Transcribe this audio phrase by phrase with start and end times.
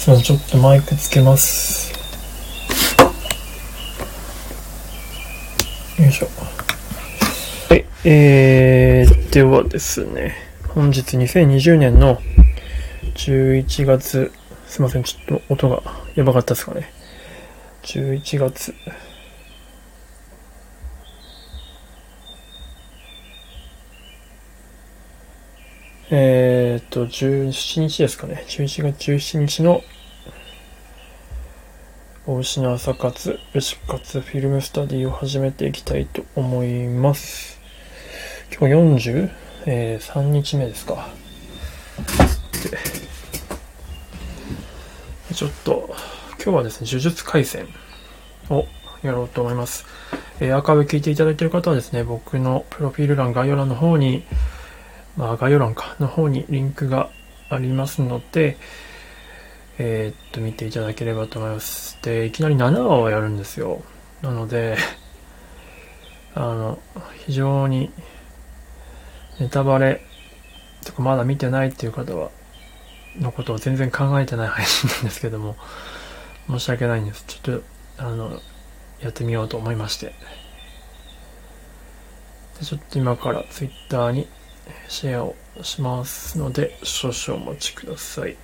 [0.00, 1.92] すいません、ちょっとマイクつけます。
[6.00, 6.28] よいしょ。
[7.68, 10.36] はい、えー、ではですね、
[10.68, 12.18] 本日2020年の
[13.14, 14.32] 11月、
[14.66, 15.82] すいません、ちょっと音が
[16.14, 16.90] やばかったですかね。
[17.82, 18.74] 11月、
[26.12, 28.44] えーっと、17日ですかね。
[28.48, 29.84] 11月17日の、
[32.26, 37.60] 大牛の朝活、牛活フィルムスタディを始めていきたいと思います。
[38.50, 39.30] 今日40、
[39.66, 41.10] えー、3日目ですか。
[45.32, 45.94] ちょっと、
[46.42, 47.68] 今日はですね、呪術廻戦
[48.48, 48.66] を
[49.04, 49.86] やろうと思います。
[50.40, 54.24] えー、アーカイブ聞いていただいている方はですね、僕のプロフィール欄、概要欄の方に、
[55.20, 57.10] まあ、概要欄かの方にリンクが
[57.50, 58.56] ありますので、
[59.76, 61.98] えーっと、見ていただければと思います。
[62.00, 63.82] で、いきなり7話をやるんですよ。
[64.22, 64.78] なので、
[66.34, 66.78] あの、
[67.26, 67.92] 非常に、
[69.38, 70.00] ネタバレ
[70.86, 72.30] とかまだ見てないっていう方は、
[73.18, 75.54] のことを全然考えてない配信なんですけども、
[76.48, 77.24] 申し訳ないんです。
[77.26, 77.62] ちょっと、
[77.98, 78.40] あの、
[79.02, 80.14] やってみようと思いまして。
[82.58, 84.26] でちょっと今から Twitter に
[84.88, 88.36] シェアをしますので少々お待ちください。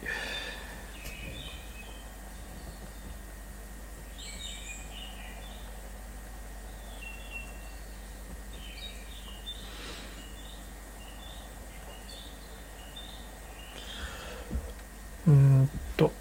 [15.27, 16.13] うんと。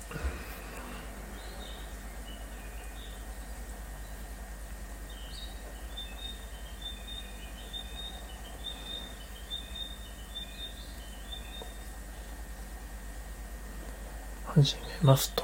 [14.65, 15.43] 始めますと。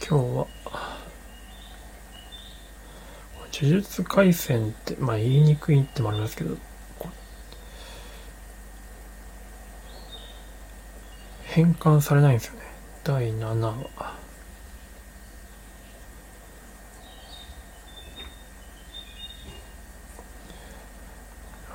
[0.00, 0.46] 今日は、
[3.52, 6.56] 呪術廻戦って、まあ言いにくいってもありますけど、
[11.44, 12.60] 変換されないんですよね。
[13.04, 14.14] 第7話。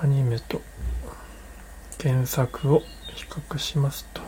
[0.01, 0.61] アニメと
[2.01, 2.83] 原作を
[3.29, 4.22] 較しますと。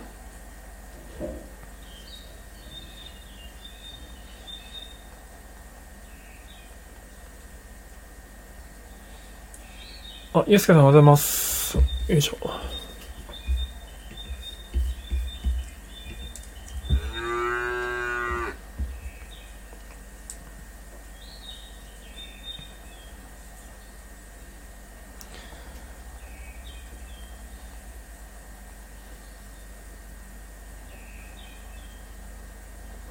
[10.34, 11.78] あ、ゆうすけさんおはようございます。
[12.07, 12.80] よいしょ。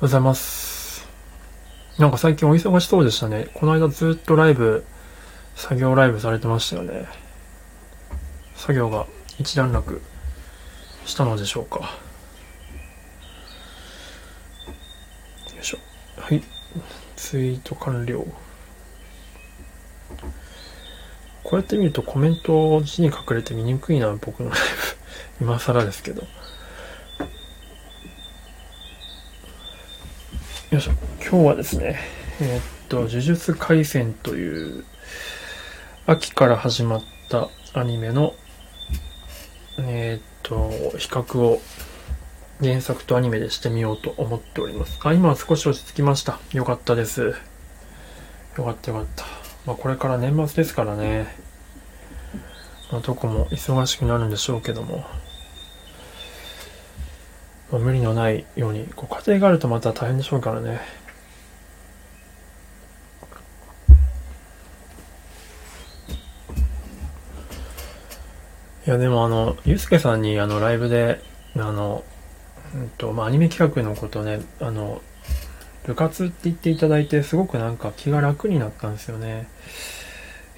[0.01, 1.07] ございます。
[1.99, 3.49] なんか最近お忙しそうでしたね。
[3.53, 4.87] この間ずっとライブ、
[5.57, 7.07] 作業ライブされてましたよね。
[8.55, 9.05] 作業が
[9.39, 10.01] 一段落
[11.05, 11.81] したのでしょうか。
[11.81, 11.87] よ
[15.61, 15.79] いしょ。
[16.17, 16.43] はい。
[17.17, 18.25] ツイート完了。
[21.43, 24.59] こうやって見るとコメント字に隠れて見にくいな、僕のライ
[25.39, 25.45] ブ。
[25.45, 26.23] 今更ですけど。
[30.71, 30.93] よいしょ。
[31.21, 31.99] 今日はですね、
[32.41, 34.85] えーっと、呪術廻戦という、
[36.07, 38.35] 秋から始まったアニメの、
[39.79, 41.61] えーっと、比較を
[42.61, 45.01] 原作とアニメでしてみようと思っております。
[45.03, 46.39] あ、今は少し落ち着きました。
[46.53, 47.35] よかったです。
[48.57, 49.25] よかったよかった。
[49.67, 51.35] まあこれから年末ですからね。
[52.93, 55.05] まあどこも忙しくなるんでしょうけども。
[57.71, 60.81] まあ、無理のないように、こう家庭があるとまた大変でしょうからね。
[68.87, 71.21] いや、でもあの、ゆうすけさんにあの、ライブで、
[71.55, 72.03] あの、
[72.75, 75.03] うんと、まあ、アニメ企画のことね、あの、
[75.85, 79.49] 部活って言っていただいて、すごくなんか気が楽になったんですよね。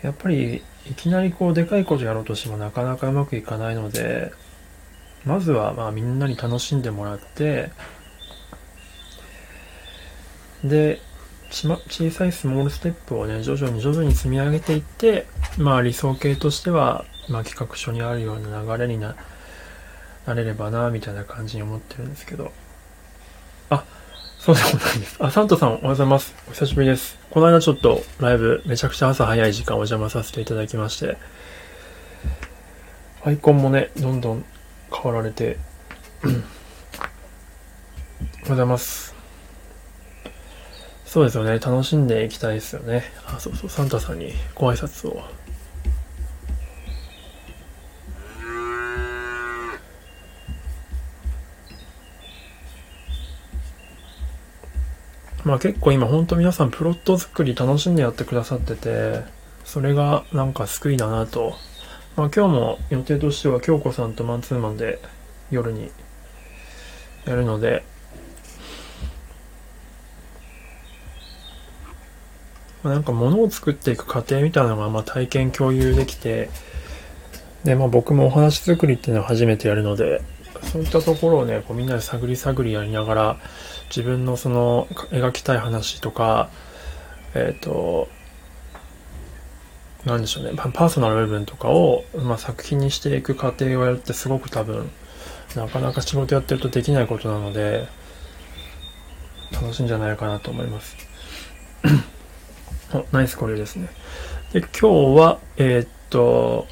[0.02, 4.32] やっぱり、いきなりこう、でかいことやろうとしてもなかなかうまくいかないので、
[5.24, 7.70] まずはまあみんなに楽しんでもらって、
[10.64, 11.00] で、
[11.64, 15.26] ま小さいスモールステップをね、徐々に徐々に積み上げていって、
[15.58, 19.16] まあ理想形としては、まあ企画書にあるような流れにな、
[20.26, 22.52] なれればな、みたいな感じに思ってるんですけど。
[23.70, 23.84] あ、
[24.38, 25.16] そうでもないです。
[25.20, 26.34] あ、サントさんおはようございます。
[26.48, 27.18] お久しぶりです。
[27.30, 31.16] この間ちょっとライブ、めちゃくちゃ朝早い時間お邪魔させていただきまして、
[33.24, 34.44] アイコンもね、どんどん
[34.92, 35.56] 変わられて、
[38.46, 39.14] うございます。
[41.04, 41.58] そうですよね。
[41.58, 43.04] 楽しんでいきたいですよね。
[43.26, 45.22] あ、そうそう、サンタさんにご挨拶を。
[55.44, 59.22] まあ結構今本当皆さんプロット作り楽しんでやってくださってて、
[59.64, 61.56] それがなんか救いだなと。
[62.16, 64.98] まあ今日も予定としては京子さんとマンツーマンで
[65.50, 65.90] 夜に
[67.24, 67.84] やるので、
[72.82, 76.50] まあ、なんか物を作っていく過程みたいなのがまあ体験共有できて、
[77.64, 80.22] で、まあ僕もお話作りっていうのは初めてやるので、
[80.64, 83.36] そういったところをね、こうみんなで探り探りやりながら、
[83.88, 86.50] 自分のその描きたい話とか、
[87.34, 88.08] えっ、ー、と、
[90.04, 94.90] なんでしょうね、パーソナル部分とかを、まあ、作品にしていく過程をやるってすごく多分、
[95.54, 97.86] なかなか仕事やってるとできないことなので、
[99.52, 100.96] 楽しいんじゃないかなと思います。
[102.92, 103.88] お、 ナイスこれですね。
[104.52, 106.66] で、今日は、えー、っと、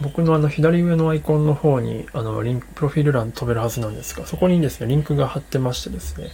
[0.00, 6.28] 僕のあの左上のアイコンの方にあのリンク、プロフィール欄飛べるはずなんですが、そこにですね、リンクが貼ってましてですね、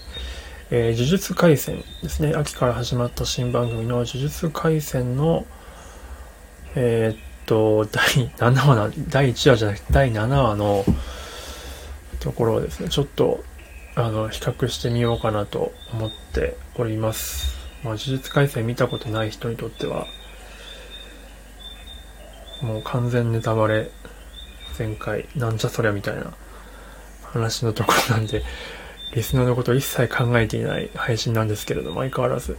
[0.70, 5.46] えー、呪術廻戦ですね、秋から始まった新番組の呪術廻戦の、
[6.74, 7.16] えー、っ
[7.46, 8.04] と、第
[8.36, 10.84] 7話な、第1話じゃなくて第7話の
[12.20, 13.44] ところをですね、ちょっと、
[13.94, 17.56] あの、比較してみようかなと思っております。
[17.84, 20.06] まあ、呪術廻戦見たことない人にとっては、
[22.62, 23.90] もう完全ネタバレ
[24.78, 26.32] 前回なんじゃそりゃみたいな
[27.22, 28.42] 話のところなんで
[29.14, 32.56] リスナーのことを一切考えていない配信なんですけれども相変わらず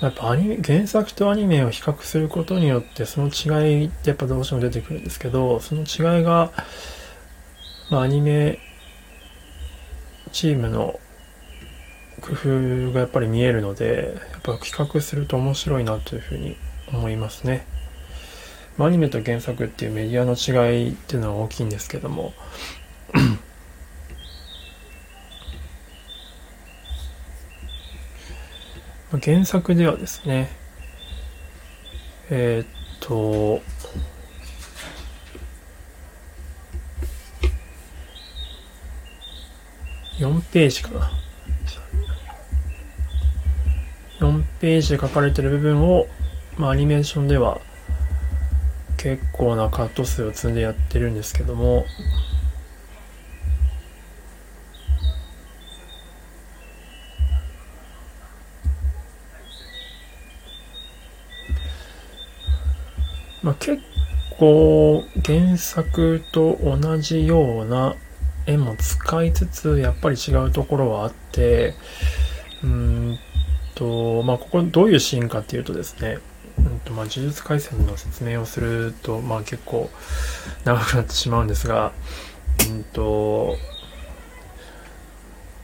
[0.00, 6.52] やっぱアニメ、原作とアニメを比較することによってその違いってやっぱどうしても出てくるんですけど、その違いが、
[7.90, 8.58] まあアニメ
[10.32, 10.98] チームの
[12.20, 16.56] 工夫がやっぱり見えるので、やっぱ比較すると面白いなというふうに
[16.92, 17.66] 思いますね。
[18.78, 22.32] アニメと原作っていうメディアの違いっていうのは大きいんですけども
[29.18, 30.50] 原作ではですね、
[32.30, 32.66] えー、っ
[33.00, 33.60] と、
[40.18, 41.10] 4ページかな。
[44.20, 46.06] 4ページで書かれてる部分を、
[46.56, 47.60] まあ、アニメーションでは
[48.96, 51.86] 結構なカット数を積んでやってるんですけども、
[63.42, 63.82] まあ、結
[64.38, 67.94] 構原作と同じような
[68.46, 71.74] 絵も使いつつ、やっぱり違うところはあって、
[72.62, 73.18] うん
[73.74, 76.18] と、まあ、ここどういうシーンかっていうとですね、
[76.58, 79.90] うんとまあ、呪術廻戦の説明をすると、まあ、結構
[80.64, 81.92] 長くなってしまうんですが、
[82.68, 83.56] うんと、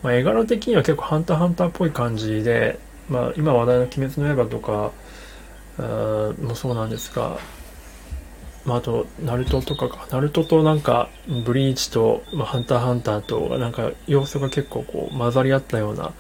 [0.02, 2.78] まあ、絵柄的には結構ハンターハンターっぽい感じで、
[3.09, 4.92] まあ、今話題の鬼滅の刃とか
[5.78, 7.38] あもそうなんですが、
[8.66, 10.08] まあ、あと、ナルトとかか。
[10.11, 11.08] ナルトとなんか、
[11.44, 16.12] ブリーチと、まあ、ハンターハンターと、なんか、要素が結構こう、混ざり合ったような、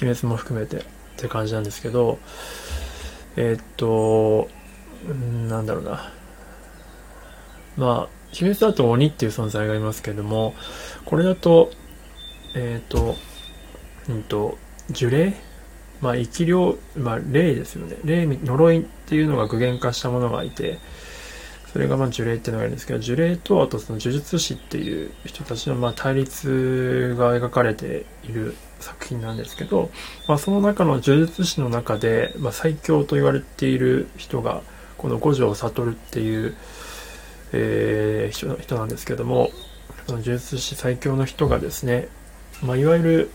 [0.00, 0.80] 鬼滅も含めてっ
[1.16, 2.18] て感じなんですけど、
[3.36, 4.48] えー、っと、
[5.48, 6.12] なんだろうな。
[7.76, 10.54] まあ、鬼滅だと鬼っていう存在がいますけども、
[11.06, 11.70] これだと、
[12.54, 13.16] えっ、と、
[14.08, 14.58] うんと、
[14.90, 15.34] 呪霊？
[16.00, 17.96] まあ、生き量、まあ、霊ですよね。
[18.04, 20.78] 霊、呪いっていうのが具現化したものがいて、
[21.72, 29.90] それがまあ呪霊っていうのがあるんですけど、呪霊とあとその呪術師っていう人たちのまあ対立が描かれている作品なんですけど、
[30.26, 34.62] まあ、その中の呪術師の中で、まあ、最強と言われている人が、
[34.98, 36.56] この五条悟っていう、
[37.52, 39.50] えー、人人なんですけども、
[40.06, 42.08] その呪術師最強の人がですね、
[42.62, 43.30] まあ、いわゆる、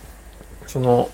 [0.68, 1.10] その、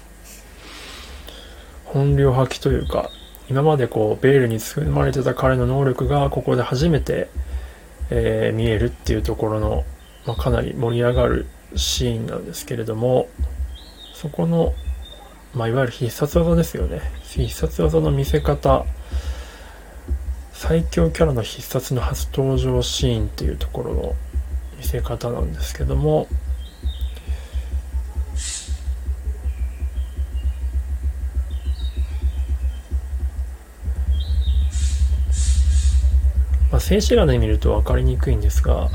[1.86, 3.12] 本領発揮というか、
[3.52, 7.28] 今までこうベールに包まれてた彼の能力がここで初めて、
[8.10, 9.84] えー、見えるっていうところの、
[10.26, 13.28] まあ、かなり盛り上がるシーンなんですけれども
[14.14, 14.74] そこの、
[15.54, 17.02] まあ、いわゆる必殺技ですよね。
[17.24, 18.86] 必殺技の見せ方。
[20.54, 24.16] 最強キャラの必殺の初登場シーンっていうところの
[24.78, 26.28] 見せ方なんですけども
[36.72, 38.90] まあ静止画で見ると分かりにくいんですが、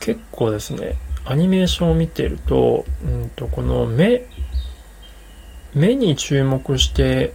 [0.00, 4.26] 結構ですね、アニメーションを見てると、うんと、この目、
[5.74, 7.34] 目に注目して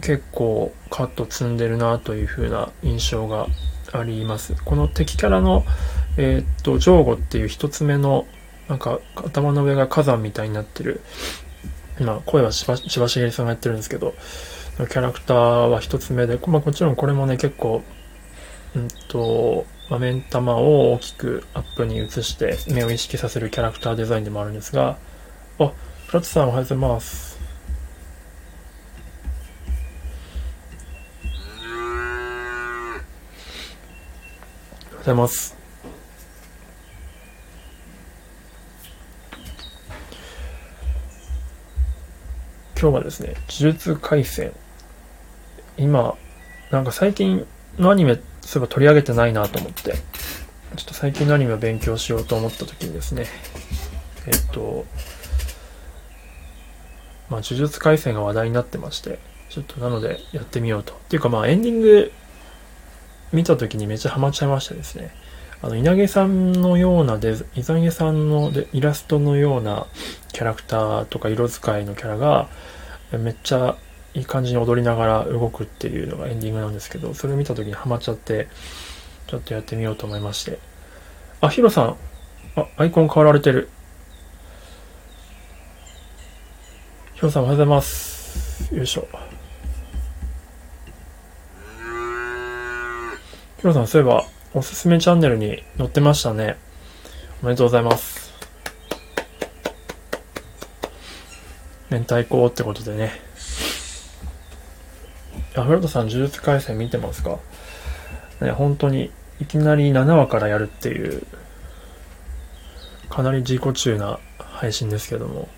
[0.00, 3.46] 結構カット積んでるなという風な印象が
[3.92, 4.54] あります。
[4.64, 5.64] この敵キャラの、
[6.16, 8.26] えー、っと、ジョーゴっていう一つ目の、
[8.68, 11.00] なんか頭の上が火山みたいになってる、
[12.00, 14.14] 今、声はしばしばしげりさんがやってるんですけど、
[14.76, 15.36] キャラクター
[15.66, 17.82] は一つ目で、まあ、もちろんこれもね、結構、
[18.74, 24.98] うんと、まあ、目ん玉を大きくアップに移して目を意識させるキャラクターデザインでもあるんですが、
[25.58, 25.72] あ、
[26.06, 27.38] フラッツさんおはようございます。
[34.94, 35.63] おはようございます。
[42.84, 44.52] 今日はですね、呪術廻戦。
[45.78, 46.18] 今、
[46.70, 47.46] なんか最近
[47.78, 49.96] のアニメそういえば取り上げてないなと思って、ちょ
[50.82, 53.24] っと最近のアニメを勉強しようと思った時にですね、
[54.26, 54.84] えっと、
[57.30, 60.92] まあ、呪術廻戦が話題になってまして、ちょっとなのでやってみようと。
[60.92, 62.12] っていうかまあエンディング
[63.32, 65.10] 見た時にめっちゃハマっちゃいましたですね。
[65.62, 69.86] あの、稲毛さんのようなデザ、稲毛さんのイラストのような
[70.34, 72.50] キャラクターとか色使いのキャラが、
[73.18, 73.76] めっちゃ
[74.14, 78.48] いい感じに踊りながら動くっていうのがエンディングなんですけど、それを見た時にハマっちゃって、
[79.26, 80.58] ちょっとやってみようと思いまして。
[81.40, 81.96] あ、ヒロさん。
[82.56, 83.68] あ、アイコン変わられてる。
[87.14, 88.74] ヒロさんおはようございます。
[88.74, 89.08] よいしょ。
[93.58, 96.56] ヒロさん、そういえば、おすすめチャンネルに載ってましたね。
[97.42, 98.23] おめでとうございます。
[101.94, 103.12] 明太子ってことでね。
[105.54, 107.38] アフロトさん、呪術廻戦見てますか？
[108.40, 111.24] ね、本当に、いきなり7話からやるっていう、
[113.08, 115.48] かなり自己中な配信ですけども。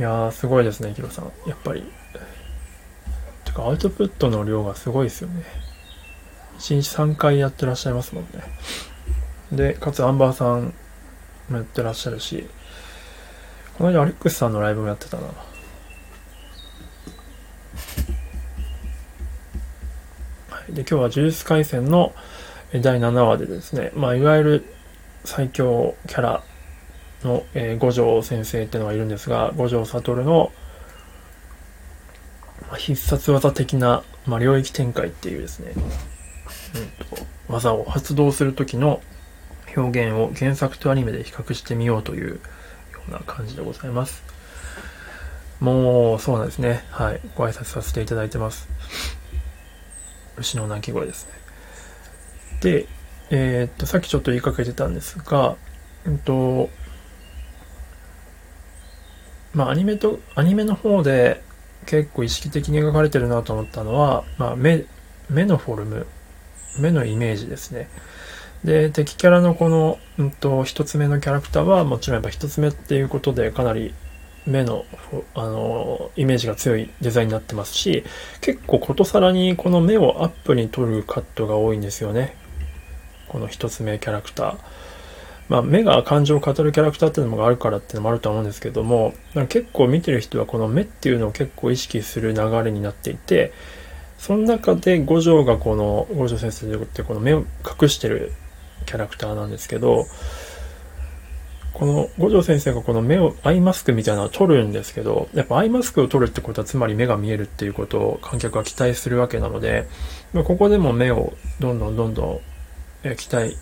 [0.00, 1.26] いやー、すごいですね、ヒロさん。
[1.46, 1.84] やっぱり。
[3.44, 5.44] てか、アウトプットの量がすごいですよね。
[6.58, 8.30] 1日3回やってらっしゃいますもんね。
[9.52, 10.74] で、かつアンバーさん
[11.48, 12.48] もやってらっしゃるし、
[13.78, 15.24] この間アレックスさんのライブもやってたな。
[15.24, 15.32] は
[20.68, 22.14] いで、今日は呪術廻戦の
[22.72, 24.64] 第7話でですね、まあ、いわゆる
[25.26, 26.42] 最強キャラ
[27.22, 30.52] の、えー、五条先生っていうのがいるんですが、五条悟の、
[32.78, 39.02] 必殺技的な、まあ、領域展開っていうですね、うんと、技を発動する時の
[39.76, 42.40] 表現を原作とアニメで比較してみようという
[43.10, 44.22] な感じでございます。
[45.60, 46.84] もう、そうなんですね。
[46.90, 47.20] はい。
[47.34, 48.68] ご挨拶させていただいてます。
[50.36, 51.32] 牛の鳴き声ですね。
[52.60, 52.86] で、
[53.30, 55.56] えー、っと、さっきちょっと言いかけてたんですが、
[56.04, 56.68] うんと、
[59.54, 61.42] まあ、アニメと、アニメの方で
[61.86, 64.84] 結構意識的に描かれてるなと思ったのは、まあ、目、
[65.30, 66.06] 目のフォルム、
[66.78, 67.88] 目のイメージですね。
[68.64, 73.94] で、敵キャラのこの、うんと、一つ目のキャラクターは、もちろんやっぱ一つ目っていうことでかなり
[74.46, 74.84] 目の、
[75.34, 78.04] あの、イメージが強いデザインになってますし、
[78.40, 82.36] 結構ことさらにこの目をアップに取るカットが多いんですよね。
[83.28, 84.56] この一つ目キャラクター。
[85.48, 89.14] まあ、目が感情を語るキャラクターっていうのがあるからっていうのもあると思うんですけども、
[89.48, 93.52] 結構見てる人はこの目っていうのを結構意識する流れになっていて、
[94.18, 97.44] その中で五条がこの、五条先生ってこの目を
[97.80, 98.32] 隠してる
[98.84, 100.06] キャラクターなんですけど、
[101.72, 109.86] この五条先生がこの目を、アイマスクみたいなのを取るんですけど、やっぱアイマスクを取るってことはつまり目が見えるっていうことを観客は期待するわけなので、
[110.32, 112.40] ここでも目をどんどんどんど
[113.04, 113.58] ん期待、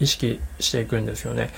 [0.00, 1.50] 意識していくんですよね。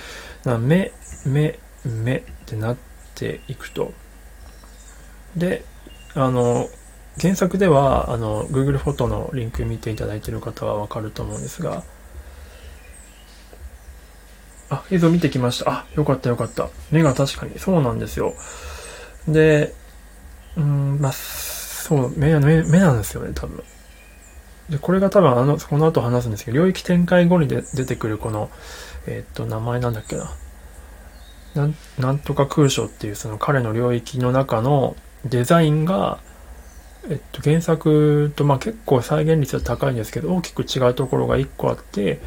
[0.44, 0.90] 目、
[1.24, 2.76] 目、目ってなっ
[3.14, 3.92] ていくと。
[5.36, 5.64] で、
[6.14, 6.68] あの、
[7.20, 11.84] 原作では、あの、Google フォトのリンク見ていただいている方はわかると思うんですが、
[14.72, 15.70] あ、映像見てきました。
[15.70, 16.70] あ、よかったよかった。
[16.90, 18.34] 目が確かに、そうなんですよ。
[19.28, 19.74] で、
[20.56, 23.62] うん、まあ、そう、目、目、目なんですよね、多分。
[24.70, 28.50] で、これが多分あの、この後話すんですけど、領域展開後にで出てくるこの、
[29.06, 30.30] えー、っと、名前なんだっけな。
[31.54, 36.18] なん、なんとか空所っていうその彼の領域の中のデザインが、
[37.10, 42.20] えっと、原作とまあ結構再現率は高いんですけど、大きく違うところが1個あって、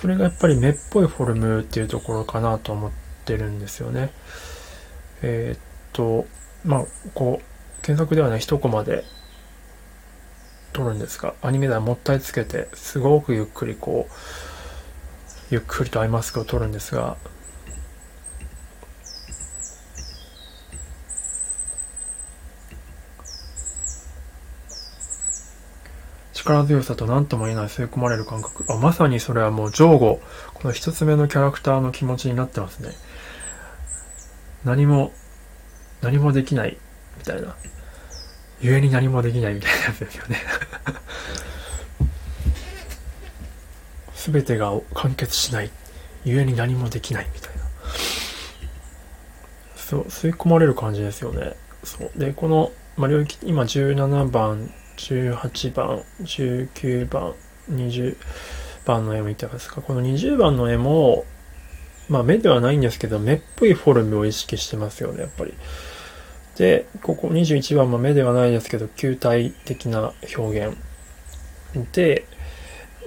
[0.00, 2.90] それがやっぱり目っぽいフォルムっていうところかなと思っ
[3.26, 4.10] てるんですよね。
[5.20, 5.60] えー、っ
[5.92, 6.26] と、
[6.64, 9.04] まあ、こう、検索ではない一コマで
[10.72, 14.12] 撮るんですが、アニメではもったいつけて、すごくゆっくりこう、
[15.50, 17.18] ゆっくりとアイマスクを撮るんですが、
[26.40, 28.64] 力強さと何とも言えない吸い込まれる感覚。
[28.68, 30.20] あ、まさにそれはもう、上後、
[30.54, 32.90] この一つ目のキャラクターの気持ちになってますね。
[34.64, 35.12] 何も、
[36.00, 36.78] 何もできない、
[37.18, 37.54] みたいな。
[38.62, 40.36] 故に何もできないみたいなやつですよね
[44.14, 45.70] 全てが完結しない。
[46.26, 47.62] 故に何もできないみたいな。
[49.76, 51.54] そう、吸い込まれる感じですよね。
[51.84, 52.10] そう。
[52.18, 54.70] で、この、まあ、領域、今17番、
[55.00, 57.34] 18番、19番、
[57.70, 58.16] 20
[58.84, 59.80] 番の絵も見てますか？
[59.80, 61.24] この20番の絵も、
[62.08, 65.54] まあ目ではないんですけど、目っぽいフォルムを意識してますよね、やっぱり。
[66.56, 70.76] で、ここ21番も目ではないですけど、球体的な表現。
[71.92, 72.26] で、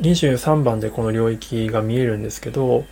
[0.02, 2.86] 23番でこの領域が見えるんですけど、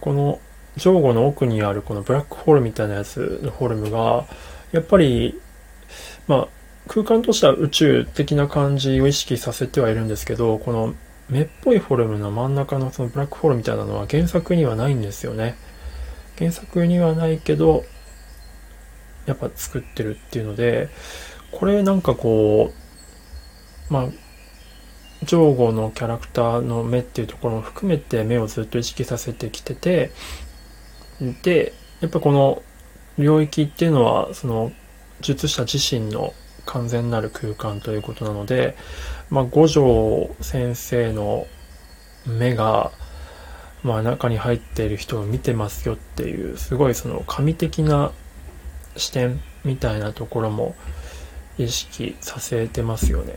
[0.00, 0.40] この
[0.76, 4.26] 上後の奥にあるこのブラックホールみたいなやつのフォルムが、
[4.72, 5.40] やっぱり、
[6.26, 6.48] まあ、
[6.88, 10.94] 空間としては宇宙的な感じを意識させてはいるんですけど、この
[11.28, 15.56] 目っぽいフォルムの真ん中のそのブラックホールみたいなのは原作にはないんですよね。
[16.38, 17.84] 原作にはないけど、
[19.26, 20.88] やっぱ作ってるっていうので、
[21.50, 22.72] これなんかこ
[23.90, 24.06] う、まあ、
[25.24, 30.12] 上後のキャラクターの目っていうところも含めて目をずっと意識させてきてて、
[31.42, 32.62] で、やっぱこの
[33.18, 34.72] 領域っていうのは、その
[35.20, 36.34] 術者自身の
[36.66, 38.76] 完全なる空間ということなので、
[39.30, 41.46] まあ、五条先生の
[42.26, 42.92] 目が、
[43.82, 48.12] まあ、中に入っている人を見てますよっていう、すごいその神的な
[48.96, 50.74] 視点みたいなところも
[51.58, 53.36] 意識させてますよね。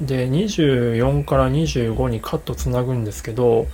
[0.00, 3.66] で、24から25にカットつなぐんですけど、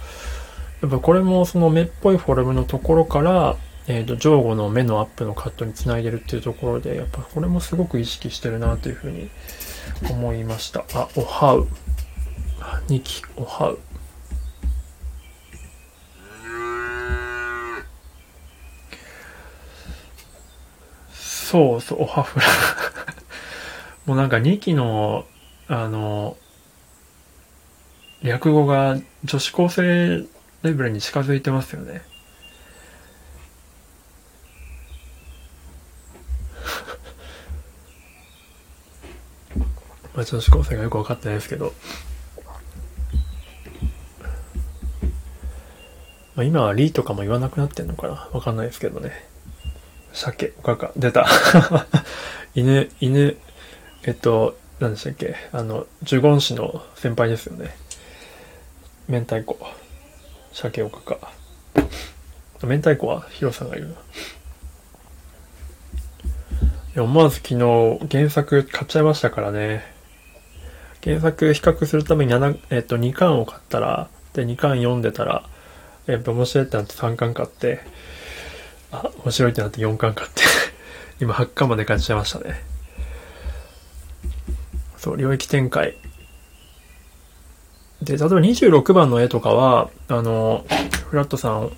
[0.80, 9.28] やっぱこれもその目っぽいフォルムのところから、えっ、ー、と、上後の目のアップのカットにつないでるっていうところで、やっぱこれもすごく意識してるなというふうに
[10.10, 10.84] 思いました。
[10.94, 11.68] あ、おはう。
[12.88, 13.78] 2期、おはう。
[21.12, 22.46] そうそう、おはふら。
[24.06, 25.26] もうなんか2期の、
[25.68, 26.38] あの、
[28.22, 30.24] 略語が女子高生
[30.62, 32.02] レベルに近づいてますよね。
[40.14, 41.72] まあ、女子高生がよく分かってないですけど、
[46.36, 49.12] まあ、今はリーとかも言わなくなってんのかなわかんないですけどね。
[50.12, 51.26] 鮭、おかか、出た。
[52.54, 53.36] 犬、犬、
[54.04, 57.76] えっと、何でしたっけあの、呪言師の先輩ですよね。
[59.08, 59.58] 明太子。
[60.52, 61.32] 鮭おかか。
[62.62, 63.94] 明太子はヒロさんがいるな。
[63.94, 63.96] い
[66.94, 69.93] や、思わず昨日原作買っちゃいましたからね。
[71.04, 72.32] 原作比較するために、
[72.70, 75.44] えっと、2巻を買ったら、で、2巻読んでたら、
[76.06, 77.80] やっぱ面白いってなって3巻買って、
[78.90, 80.42] あ、面白いってなって4巻買って
[81.20, 82.64] 今8巻まで買っちゃいましたね。
[84.96, 85.96] そう、領域展開。
[88.00, 90.64] で、例えば26番の絵とかは、あの、
[91.10, 91.70] フラットさん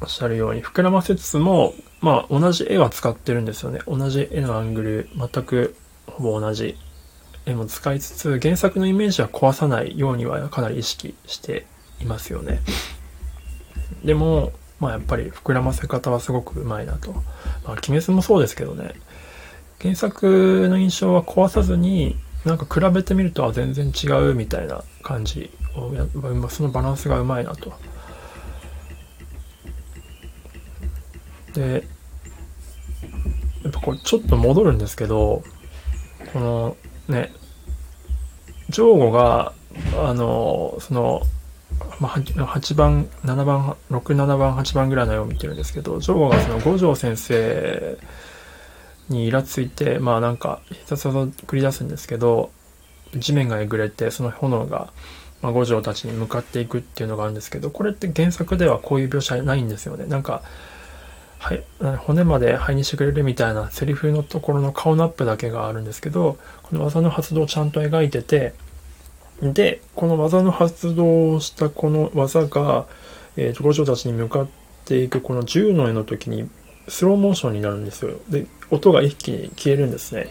[0.00, 3.80] おっしゃるように、膨らませつつも、まあ、同じ絵は使ってるんですよね。
[3.86, 6.76] 同じ絵のアングル、全くほぼ同じ
[7.54, 11.66] も使いつつ、原作のイメージは壊さないようにはかなり意識して
[12.00, 12.60] いますよね。
[14.04, 17.12] でも、まあやっぱり膨らませ方はすごくうまいなと。
[17.12, 17.22] ま
[17.66, 18.94] あ、鬼滅もそうですけどね。
[19.80, 26.06] 原作の印象は壊さずに、なんか比べてみるとは全然違うみたいな感じをや、
[26.50, 27.72] そのバランスがうまいなと。
[31.54, 31.84] で、
[33.64, 35.42] やっぱこれちょっと戻るんですけど、
[36.32, 36.76] この
[37.08, 37.32] ね、
[38.70, 39.52] ジョーゴが、
[39.96, 41.22] あの、その、
[42.00, 47.98] まあ、8番、7番、6、7番、8番ぐらいの絵を見てるんですけど、ジョーゴがその五条先生
[49.08, 52.50] にイラついて、まあなんか、必殺技を繰り出すんですけど、
[53.16, 54.92] 地面がえぐれて、その炎が、
[55.40, 60.06] まあ、五条たちに向かっていくっていうのがあるんですけど、これって原作ではこういう描写ないんですよね。
[60.06, 60.42] なんか、
[61.38, 61.64] はい、
[61.98, 68.54] 骨まで肺にしてくれるみたいなセリフのところの顔のアップだけがあるんですけど、この技の発動をちゃんと描いてて、
[69.40, 72.86] で、この技の発動をしたこの技が、
[73.36, 74.48] えー、五条たちに向かっ
[74.84, 76.48] ていくこの銃の絵の時に、
[76.88, 78.18] スローモーションになるんですよ。
[78.28, 80.28] で、音が一気に消えるんですね。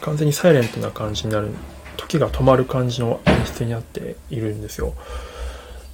[0.00, 1.50] 完全にサイレントな感じになる、
[1.96, 4.94] 時が止まる感じの演出になっているんですよ。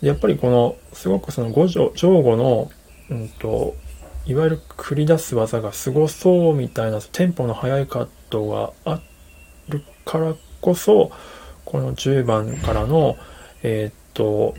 [0.01, 2.71] やっぱりこの、すごくその五条、上語の、
[3.11, 3.75] うんと、
[4.27, 9.01] いわゆる繰り出す技がすごそうみたいなテンポの速いカットがあ
[9.69, 11.13] るからこそ、
[11.65, 13.17] この10番からの、
[13.63, 14.55] えー、っと、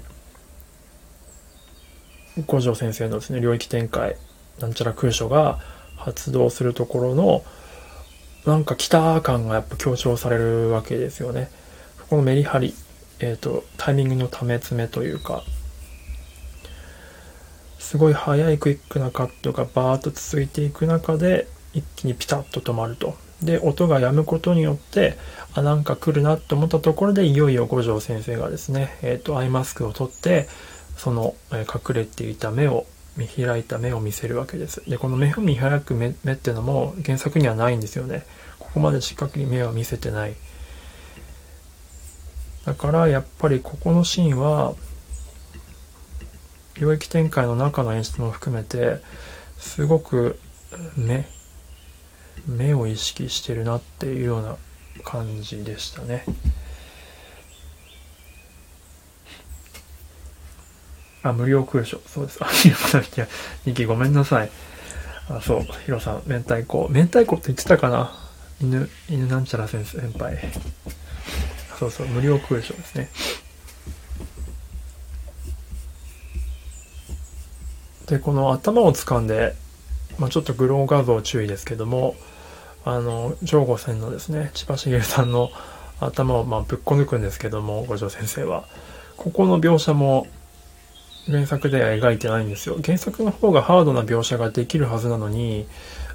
[2.45, 4.15] 五条先生のですね、領域展開、
[4.59, 5.59] なんちゃら空所が
[5.97, 7.43] 発動するところの、
[8.45, 11.49] なんか来た感がやっぱ強調されるわけですよね。
[12.09, 12.73] このメリハリ、
[13.19, 15.43] えっ、と、タイミングのため詰めというか、
[17.79, 23.15] すごい速いクイックなカットがバーッと続いていく中で、一気にピタッと止まると。
[23.41, 25.17] で、音が止むことによって、
[25.53, 30.47] あ、なんか来るなって思ったところで、いよいよ五条先生がですね、えっ、ー、と、アイマスクを取って、
[30.97, 32.85] その、えー、隠れていた目を、
[33.15, 34.87] 見開いた目を見せるわけです。
[34.87, 38.23] で、この目を見開く目目ってのも原作にはないんですよね。
[38.59, 40.35] ここまでしっかり目を見せてない。
[42.65, 44.75] だからやっぱりここのシーンは
[46.79, 49.01] 領域展開の中の演出も含めて
[49.57, 50.39] すごく
[50.95, 51.27] 目
[52.47, 54.55] 目を意識してるなっていうような
[55.03, 56.23] 感じでしたね。
[61.23, 61.99] あ、無料空所。
[62.05, 62.37] そうです。
[62.41, 63.27] あ、ひろさん、いや、
[63.65, 64.51] ニキごめんなさい。
[65.29, 66.87] あ、そう、ヒロさん、明太子。
[66.89, 68.13] 明太子って言ってたかな？
[68.61, 70.37] 犬、犬なんちゃら先生、先輩。
[71.79, 73.09] そうそう、無料空所ですね。
[78.07, 79.53] で、この頭を掴んで、
[80.17, 82.15] まあ、ちょっとグロー画像注意ですけども、
[82.85, 85.51] あの、上後線のですね、千葉茂さんの
[85.99, 88.65] 頭をまぶっこ抜くんですけども、五条先生は。
[89.17, 90.27] ここの描写も
[91.25, 92.77] 原作では描いてないんですよ。
[92.83, 95.67] 原作の方がハードな描写ができるはずなのに、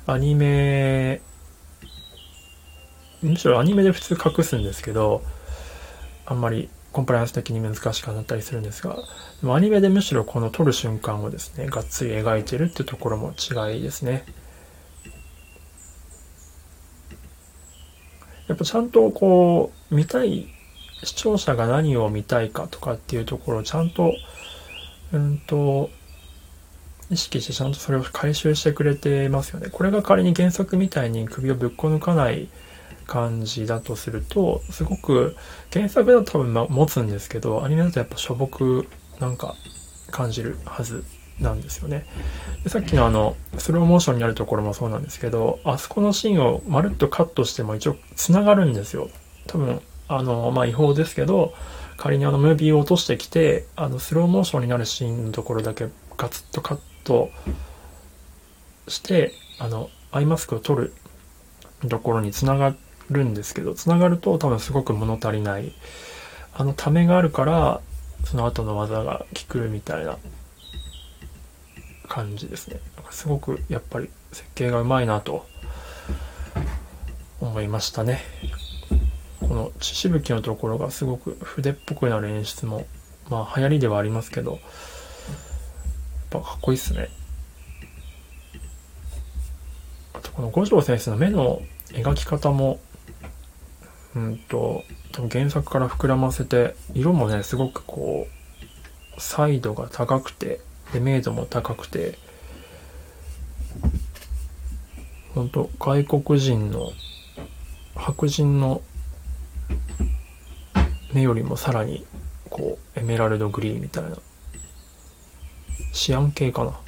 [0.06, 1.20] アニメ、
[3.22, 5.22] むしろアニメで普通隠すんですけど、
[6.24, 8.96] あんまりコンプライアンス的に難しくなったりするんですが、
[9.40, 14.24] でもアニメでむしろこの撮る瞬間をですね、がっつり描いてるってところも違いですね。
[18.48, 20.48] やっぱちゃんとこう、見たい、
[21.02, 24.12] 視聴者が何を見たいかとかっていうところをちゃんと、
[25.12, 25.90] うんと、
[27.10, 29.68] 意識してちゃんとそれを回収してくれてますよね。
[29.70, 32.48] これが仮に原作みたいに首をぶっこ抜かない
[33.12, 35.36] 感じだとすると、すごく
[35.70, 38.88] 原作だと多分持つんですけど、アニメだとやっぱしょぼく
[39.20, 39.54] なんか
[40.10, 41.04] 感じるはず
[41.38, 42.06] なんですよね。
[42.64, 49.10] でさっきのあの、スローモーションにあるところもそうなんですけど、あそこのシーンをまるっとカットしても一応繋がるんですよ。
[49.46, 51.52] 多分、あの、まあ、違法ですけど、
[51.98, 57.30] 仮にあのムービーを落としてきて、あの、スローモーションになるシーンのところだけガツッとカット
[58.88, 60.94] して、あの、アイマスクを取る
[61.90, 65.72] ところに繋がってるんですけど、繋がると多分すごく物足りない。
[66.54, 67.80] あのためがあるから、
[68.24, 70.16] その後の技が効くみたいな
[72.08, 72.80] 感じですね。
[73.10, 75.46] すごくやっぱり設計がうまいなと
[77.40, 78.20] 思いましたね。
[79.40, 82.86] この血しぶきのところがすごく筆っぽくなる演出も、
[83.28, 84.60] まあ流行りではありますけど、やっ
[86.30, 87.08] ぱかっこいいっすね。
[90.14, 92.78] あとこの五条先生の目の描き方も
[94.14, 98.26] うんと、多分原作から膨らませて、色もね、すごくこ
[99.16, 100.60] う、サイドが高くて、
[100.92, 102.18] で、明度も高くて、
[105.34, 106.92] ほんと、外国人の、
[107.94, 108.82] 白人の
[111.14, 112.06] 目よりもさらに、
[112.50, 114.18] こう、エメラルドグリーンみたいな、
[115.92, 116.78] シアン系かな。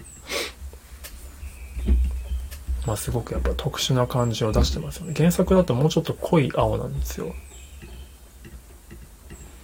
[2.87, 5.15] まあ、すごくやっぱ特殊な感じを出してますよね。
[5.17, 7.35] 原作だともうちょっと濃い青なんですよ。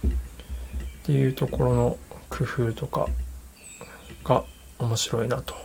[0.03, 1.97] っていうところの
[2.29, 3.07] 工夫とか
[4.23, 4.43] が
[4.79, 5.55] 面白いなと。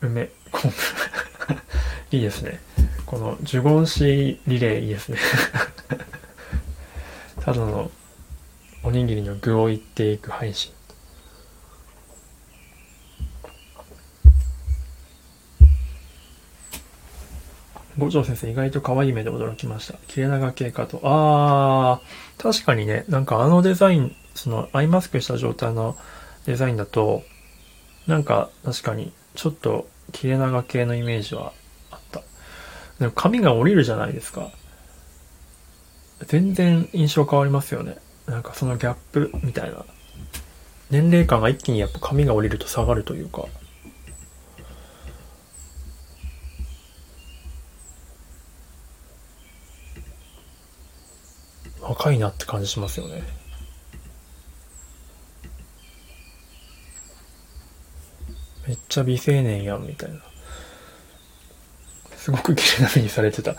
[0.00, 2.60] 梅、昆 布いいですね。
[3.06, 5.18] この呪言師リレーいいですね
[7.42, 7.90] ただの
[8.84, 10.72] おにぎりの具を言っていく配信。
[17.98, 19.94] 五条先生意外と可愛い目で驚きました。
[20.08, 21.00] 切れ長系かと。
[21.02, 25.96] あー、確かにね、なんかあのデザイン、そのアイマスクした状態の
[26.46, 27.22] デザインだと、
[28.06, 31.52] なんか確かにちょっと切れ長系のイメージは
[31.90, 32.22] あった。
[32.98, 34.50] でも髪が降りるじゃないですか。
[36.26, 37.96] 全然印象変わりますよね。
[38.26, 39.84] なんかそのギャップみたいな。
[40.90, 43.46] 年齢感が一気にやっぱ髪が降りると下がるというか、
[51.90, 53.24] 若いなって感じしますよね。
[58.68, 60.20] めっちゃ美青年やん、みたいな。
[62.16, 63.56] すごく綺麗な目にされてた。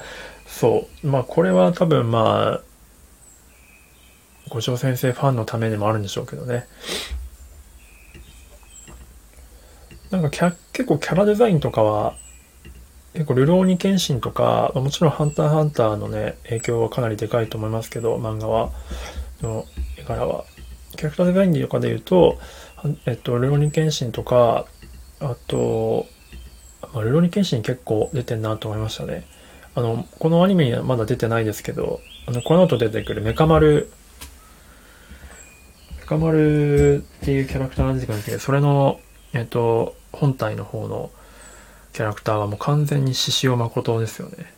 [0.48, 1.08] そう。
[1.08, 2.62] まあ、これは多分まあ、
[4.48, 6.68] 五条先生ファンのためでもあるんでしょうけどね。
[10.10, 12.16] なんかキャ、結構キャラデザインとかは、
[13.14, 18.72] 結構、ルローニケンシンとか、もちろんハンターハンターのね、影響はかなりでかいと思いますけど、漫画は、
[19.42, 19.66] の
[19.98, 20.46] 絵柄は。
[20.96, 22.38] キャラクターデザインとかで言うと、
[23.06, 24.66] えっと、ルローニケンシンとか、
[25.20, 26.08] あと、
[26.94, 29.26] まあ、ルローニケンシン結構出てんなと思いましたね。
[29.76, 33.92] あの、このアニメにはまだ出てないですけど、あの、この後出てくるメカ丸、
[36.00, 39.00] メカ丸っていうキャラクターが出てくるんですけど、それの、
[39.34, 41.12] えっと、本体の方の、
[41.94, 44.54] キャラクターはもう完全に獅子王誠ですよね。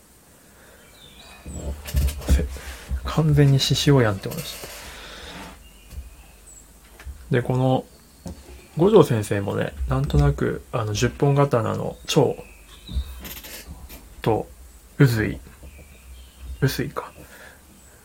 [3.06, 4.68] 完全に獅子王やんって思いました。
[7.32, 7.86] で、この、
[8.78, 12.36] 五条先生もね、なんとなく、あの、十本刀の蝶
[14.22, 14.48] と、
[15.00, 15.40] うずい、
[16.62, 17.12] うすいか。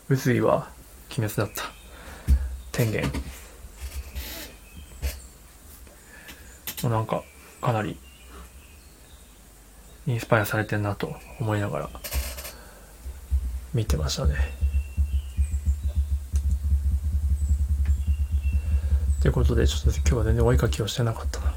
[0.09, 0.69] うずいは、
[1.17, 1.63] 鬼滅だった。
[2.71, 3.03] 天元。
[6.83, 7.23] もうなんか、
[7.61, 7.97] かなり
[10.09, 11.89] インスパイアされてんなと思いながら
[13.75, 14.33] 見てましたね。
[19.21, 21.53] ということで、ちょっと今日は全然お絵かきをしてなかったな。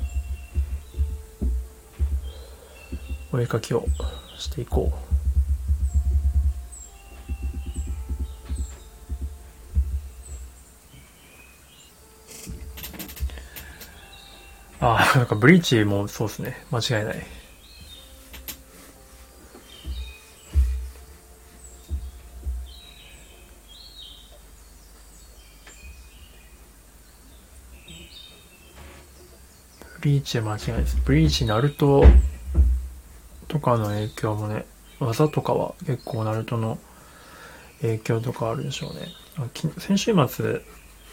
[3.32, 3.86] お絵かきを
[4.36, 4.96] していこう。
[14.84, 16.66] ああ、なんかブリーチもそうですね。
[16.70, 17.41] 間違いない。
[30.02, 30.96] リーチは間違いです。
[31.04, 32.04] ブリーチ、ナルト
[33.48, 34.66] とかの影響もね、
[34.98, 36.78] 技とかは結構ナルトの
[37.80, 39.08] 影響とかあるでしょうね。
[39.78, 40.62] 先週末、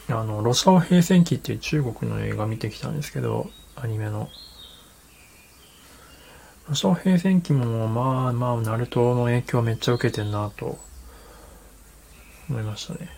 [0.09, 4.29] あの、ロシアオ平戦記っていう中国の映画見てきたんですけど、アニメの。
[6.67, 10.77] ロシアオ平戦記も、まあまあ、ナルトの影響めっちゃ受けてんなと
[12.49, 13.09] 思いましたね。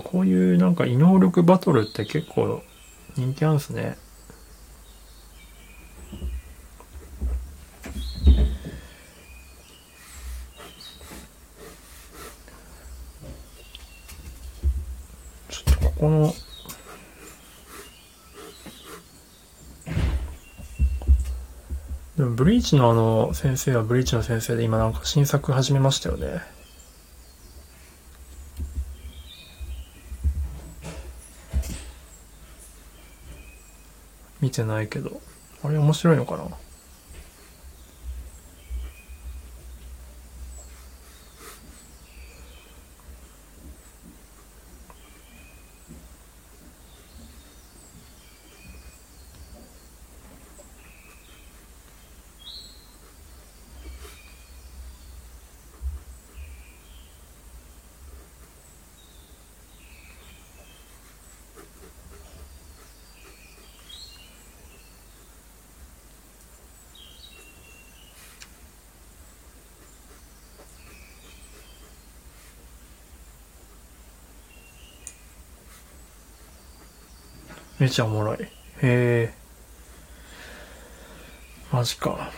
[0.00, 2.62] ぱこういうなんか異能力バトルって結構
[3.16, 3.96] 人気あるんですね。
[15.48, 16.34] ちょっとここの
[22.16, 26.57] でもブリーチのあの先生はブリーチの先生で今なんか新作始めましたよね。
[34.58, 35.20] てないけど、
[35.62, 36.44] あれ面白いのかな？
[77.78, 78.38] めちゃおもろい。
[78.42, 78.48] へ
[78.82, 79.34] え。
[81.70, 82.30] マジか。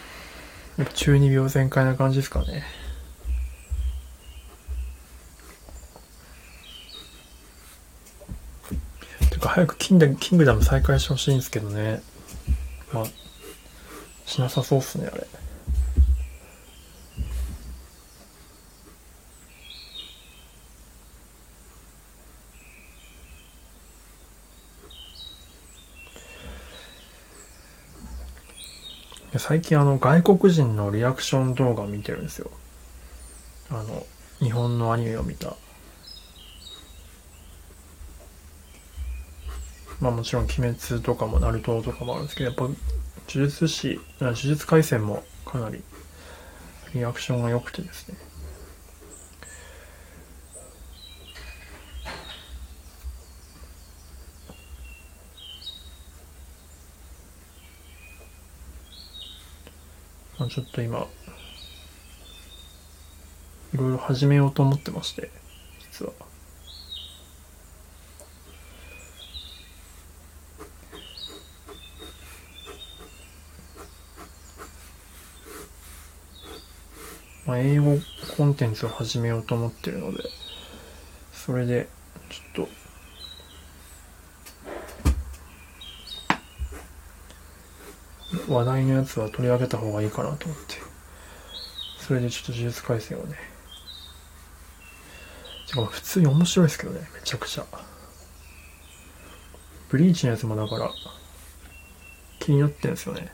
[0.77, 2.65] やっぱ中二病全開な感じですかね。
[9.31, 12.03] てか早くキンダキングダム再開してほしいんですけどね。
[12.93, 13.05] まあ、
[14.27, 15.27] しなさそうっすね、あれ。
[29.51, 32.53] 最近あの外国人のリアクション動画を見てるんですよ。
[33.69, 34.07] あの、
[34.39, 35.57] 日本のアニメを見た。
[40.01, 42.77] まあもちろん鬼滅とかもナルトとかもあるんですけど、やっぱ呪
[43.27, 45.83] 術師、呪術廻戦もかなり
[46.95, 48.17] リアクションが良くてですね。
[60.51, 61.07] ちょっと今、
[63.73, 65.31] いろいろ始めようと思ってまして、
[65.79, 66.13] 実は。
[77.47, 77.97] まあ、英語
[78.37, 80.25] コンテンツを始めようと思ってるので、
[81.33, 81.89] それで、
[82.29, 82.80] ちょっと、
[88.55, 90.77] 話題のやつは取り上げた方がいいかなと思って、
[91.99, 93.37] それでちょっと呪術改正をね、
[95.69, 97.65] てか普通に面白いですけどね、めちゃくちゃ。
[99.89, 100.91] ブリーチのやつもだから、
[102.41, 103.33] 気になってんすよね。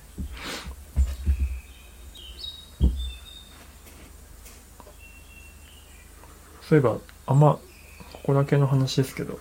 [6.68, 7.54] そういえば、あんま、
[8.12, 9.38] ここだけの話ですけど、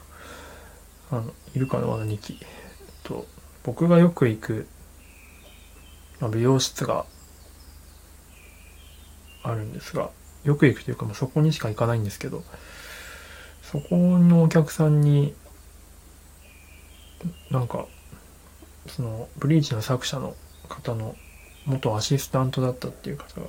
[1.11, 2.39] あの、いるかな、まだ2期。
[3.03, 3.25] と、
[3.63, 4.67] 僕がよく行く、
[6.21, 7.05] 美容室が
[9.43, 10.09] あるんですが、
[10.43, 12.43] よく行くというか、まあ、そこにしか行かないんですけど、
[13.63, 15.33] そこのお客さんに、
[17.49, 17.85] なんか、
[18.87, 20.35] その、ブリーチの作者の
[20.69, 21.15] 方の
[21.65, 23.47] 元アシスタントだったっていう方が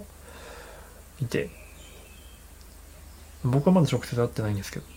[1.20, 1.50] いて、
[3.44, 4.95] 僕はまだ直接会ってないんですけど。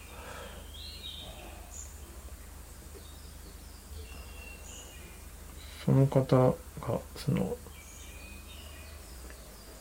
[5.90, 6.56] その方が、
[7.16, 7.58] その、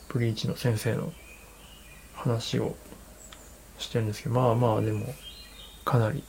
[0.07, 1.13] ブリーチの先生の
[2.15, 2.75] 話を
[3.77, 5.05] してるんですけど、まあまあでも、
[5.85, 6.23] かなり、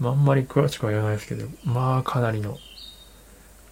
[0.00, 2.58] まあ、んまり詳しくは言わないですけど、まあかなりの、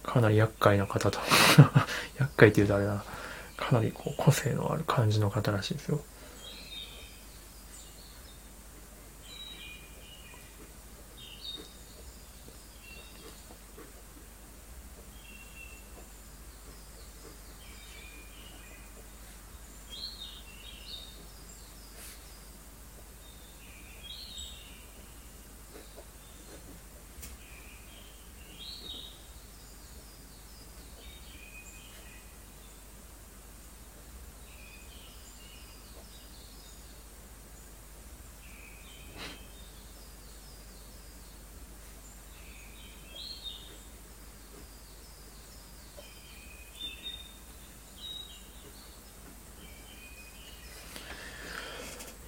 [0.03, 1.19] かなり厄介な方と
[2.17, 3.03] 厄介って言うとあれだな、
[3.57, 5.99] かなりこう個性のある感じの方らしいですよ。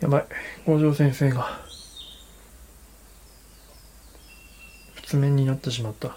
[0.01, 0.25] やばい。
[0.65, 1.59] 校長先生が、
[4.93, 6.15] 普面になってしまった。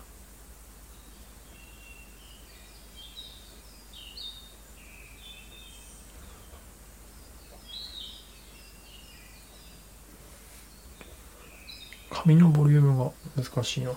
[12.10, 13.90] 紙のボリュームが難しいな。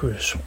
[0.00, 0.38] 空所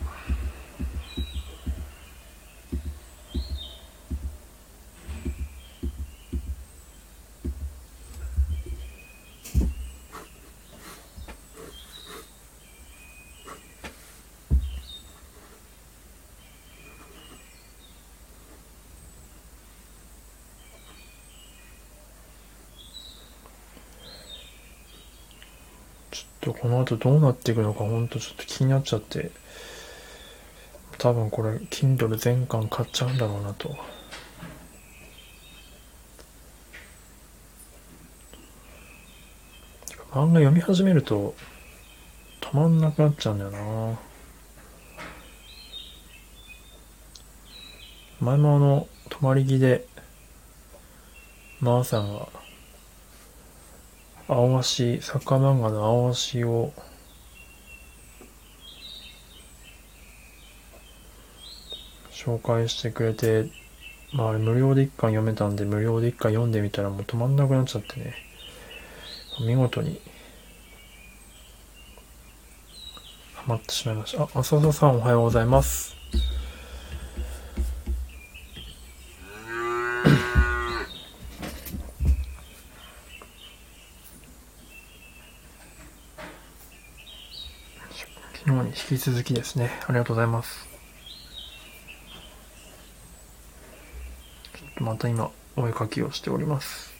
[26.11, 29.32] ちょっとこの後どうなっていくのかほんとちょっと気になっちゃって。
[30.97, 33.75] 多分これ Kindle 全巻買っちゃうんだろうなと。
[40.12, 41.33] 漫画読み始めると
[42.41, 44.00] 止まんなくなっちゃうんだよな。
[48.19, 49.85] 前もあの泊まり木で
[51.60, 52.27] まーさんが
[54.28, 56.71] 青足サッカー漫画の青足を
[62.12, 63.50] 紹介してくれて、
[64.13, 68.15] まあ無料で一巻読めたんで無料で一巻読んでみたらもう止まんなくなっちゃってね。
[69.46, 70.00] 見事に
[73.34, 74.24] ハマってしまいました。
[74.24, 75.94] あ、浅田さんおはようございます。
[88.46, 89.69] 昨日に引き続きですね。
[89.85, 90.65] ありがとうございます。
[94.54, 96.92] ちょっとまた今、お絵かきをしております。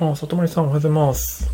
[0.00, 1.48] あ、里森さんおはようございます。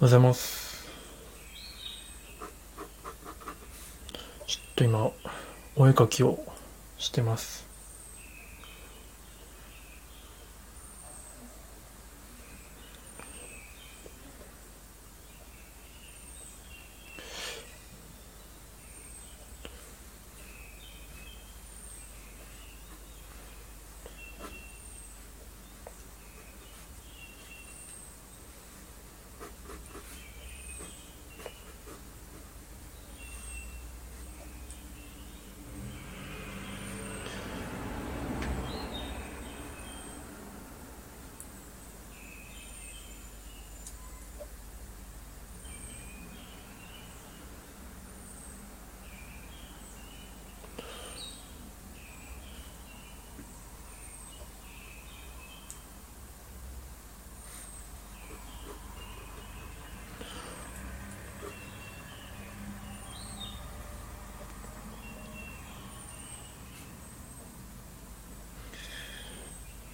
[0.00, 0.70] おはようございます。
[4.80, 5.10] と今、
[5.80, 6.38] お絵かきを
[6.98, 7.70] してます。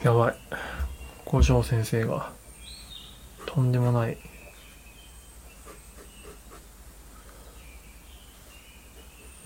[0.06, 0.36] やばい。
[1.36, 2.32] 校長先生が、
[3.44, 4.16] とんでもない。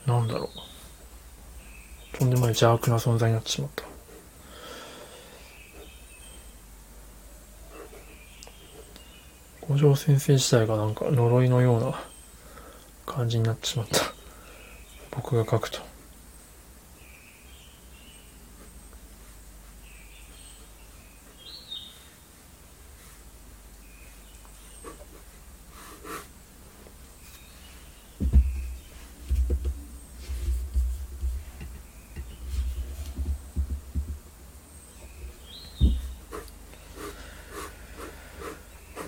[0.07, 0.45] なんだろ
[2.15, 2.17] う。
[2.17, 3.83] とんでもない邪悪な存在になってしまった。
[9.63, 12.01] 校長先生自体がなんか呪いのような
[13.05, 13.99] 感じになってしまった。
[15.11, 15.90] 僕が書くと。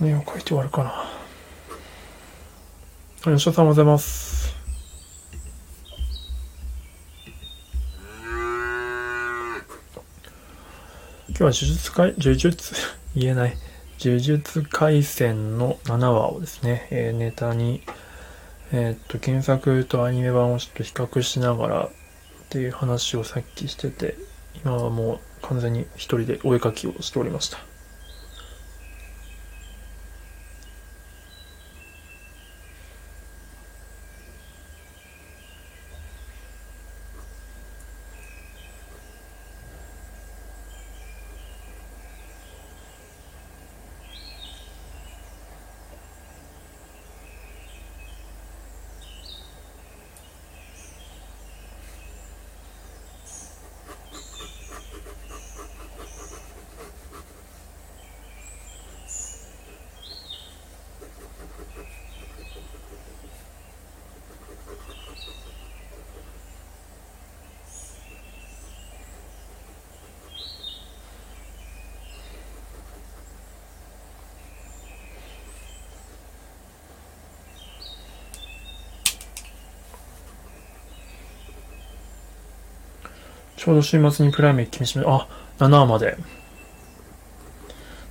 [0.08, 1.04] 絵を描いて終わるかな。
[3.24, 4.54] 吉田さんおはようございます。
[11.28, 12.74] 今日は呪術回、呪術、
[13.16, 13.56] 言えない。
[13.98, 17.82] 呪術回戦の7話をですね、えー、ネタに、
[18.72, 21.90] えー、っと、検索とアニメ版をちょっと比較しながらっ
[22.48, 24.16] ていう話をさっきしてて、
[24.64, 27.71] 今はもう完全に一人でお絵かきをしておりました。
[83.62, 85.28] ちょうど週末にプライム一気見しめ、あ、
[85.60, 86.16] 7話まで。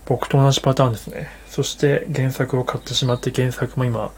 [0.06, 1.28] 僕と同じパターンですね。
[1.46, 4.14] そして原作を買ってしまって原作も今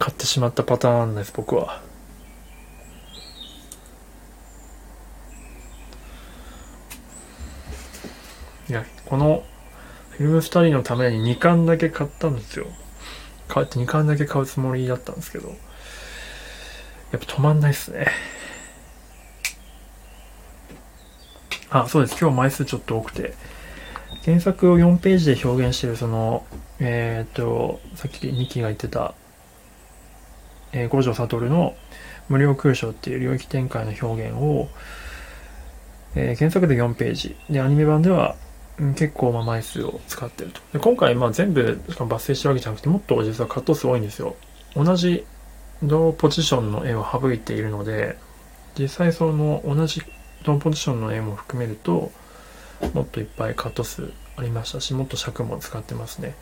[0.00, 1.80] 買ってしまったパターンです、僕は。
[8.68, 9.44] いや、この
[10.10, 12.66] フィルムスタディのために2巻だけ買ったんですよ。
[13.46, 15.56] 買って2巻だけ買うつもりだったんですけど、やっ
[17.12, 18.08] ぱ止まんないっすね。
[21.70, 22.18] あ、そうです。
[22.20, 23.34] 今日枚数ちょっと多くて、
[24.24, 26.44] 原作を4ページで表現してるその、
[26.80, 29.14] えっ、と、さっきニキが言ってた、
[30.72, 31.74] えー、五条悟の
[32.28, 34.68] 無料空想っていう領域展開の表現を、
[36.16, 37.36] えー、原作で4ページ。
[37.48, 38.34] で、アニメ版では、
[38.96, 40.60] 結構まあ枚数を使ってると。
[40.72, 44.36] で今回まあ全部しかも抜粋してるわけじゃなくて、もっと実はカット数多いんですよ。
[44.74, 45.24] 同じ
[45.82, 48.16] 同ポジションの絵を省いているので、
[48.78, 50.02] 実際その同じ
[50.44, 52.10] 同ポジションの絵も含めると、
[52.94, 56.34] もっといっぱいカット数ありましたし、もっと尺も使ってますね。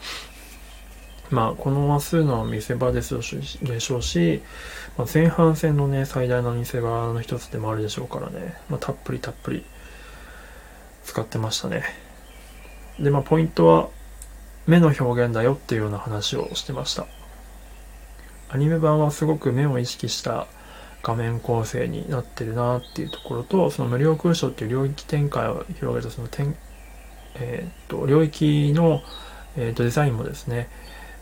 [1.30, 4.42] まあ、この話数の見せ場でしょうし、
[4.96, 9.64] まあ、前半戦のね、最大の見せ場の一つでもあるでしょうからね、まあ、たっぷりたっぷり
[11.04, 11.84] 使ってましたね。
[12.98, 13.88] で、まあ、ポイントは、
[14.66, 17.06] 目の表現だよっていうような話をしてました。
[18.50, 20.46] アニメ版はすごく目を意識した
[21.02, 26.56] 画面構成になってるなっていうところと、その無料空想っていう領域展開を広げたその点、
[27.36, 29.02] えー、っと、領域の、
[29.56, 30.68] えー、っとデザインもですね、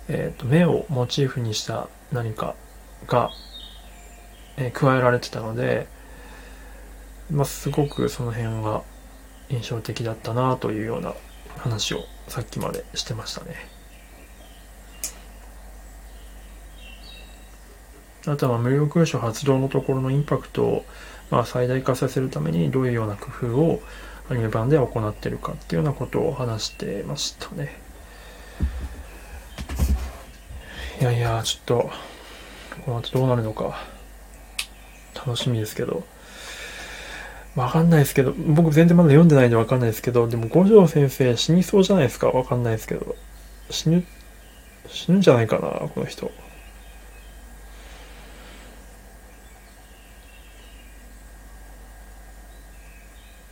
[0.09, 2.55] えー、と目をモチーフにした何か
[3.07, 3.31] が、
[4.57, 5.89] えー、加えられてたので、
[7.31, 8.83] まあ、すごくその辺が
[9.49, 11.14] 印象的だったなというような
[11.59, 13.76] 話をさっきまでしてましたね。
[18.27, 20.85] あとは無料空所発動のところのインパクトを、
[21.31, 23.81] まあ、最大化させるためにどういうような工夫を
[24.29, 27.81] アニメ版では行ってるかっていうようなことを話してましたね。
[31.01, 31.91] いやいや、ちょっと、
[32.85, 33.79] この後どうなるのか、
[35.14, 36.05] 楽しみですけど。
[37.55, 42.29] わかんないですけど、僕全然まだ読んでないんでわかんないですけど、でも五条先生死にそうじゃないですか？
[42.29, 43.16] わかんないですけど。
[43.70, 44.05] 死ぬ、
[44.89, 46.31] 死ぬんじゃないかなこの人。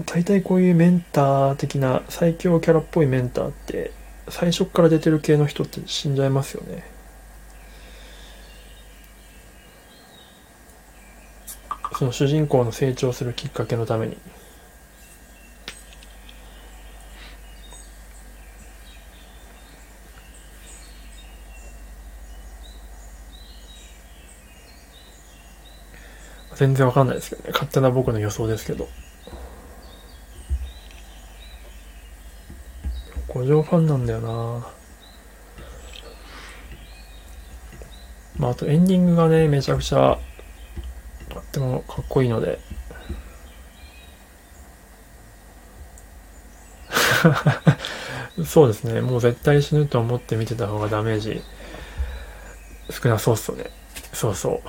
[0.02, 3.92] 大体こういうメンター的な最強キャラっぽいメンターって
[4.28, 6.84] 最初から出てる系の人って死んじゃいますよね。
[11.96, 14.16] その主人公の成長するきっかけのために。
[26.56, 27.50] 全然わかんないですけどね。
[27.52, 28.88] 勝手な僕の予想ですけど。
[33.34, 34.66] 五条ファンなんだよな。
[38.36, 40.18] まああとエンディングがねめちゃくちゃ
[41.28, 42.60] とってもかっこいいので。
[48.46, 49.00] そうですね。
[49.00, 51.42] もう絶対死ぬと思って見てた方がダメージ
[52.90, 53.70] 少なそうっすよね。
[54.12, 54.62] そうそ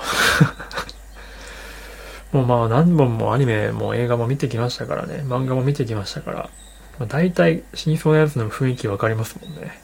[2.34, 2.34] う。
[2.38, 5.24] もうまあ何本もアニメも映画も見てきましたからね。
[5.26, 6.50] 漫画も見てきましたから、
[7.00, 9.80] まあ、大体死にそうなやつの雰囲気わかりますもんね。